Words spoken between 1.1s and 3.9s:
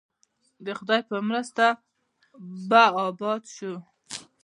مرسته به اباد شو؟